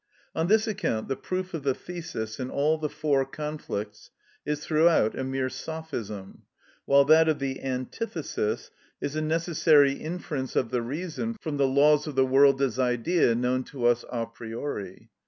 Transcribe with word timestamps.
On 0.33 0.47
this 0.47 0.65
account 0.65 1.09
the 1.09 1.15
proof 1.15 1.53
of 1.53 1.61
the 1.61 1.75
thesis 1.75 2.39
in 2.39 2.49
all 2.49 2.79
the 2.79 2.89
four 2.89 3.23
conflicts 3.23 4.09
is 4.47 4.65
throughout 4.65 5.13
a 5.15 5.23
mere 5.23 5.47
sophism, 5.47 6.41
while 6.85 7.05
that 7.05 7.29
of 7.29 7.37
the 7.37 7.61
antithesis 7.61 8.71
is 8.99 9.15
a 9.15 9.21
necessary 9.21 9.91
inference 9.93 10.55
of 10.55 10.71
the 10.71 10.81
reason 10.81 11.35
from 11.39 11.57
the 11.57 11.67
laws 11.67 12.07
of 12.07 12.15
the 12.15 12.25
world 12.25 12.59
as 12.63 12.79
idea 12.79 13.35
known 13.35 13.63
to 13.65 13.85
us 13.85 14.03
a 14.11 14.25
priori. 14.25 15.11